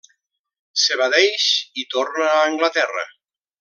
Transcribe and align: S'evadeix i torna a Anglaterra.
S'evadeix 0.85 1.47
i 1.83 1.87
torna 1.95 2.27
a 2.33 2.43
Anglaterra. 2.51 3.09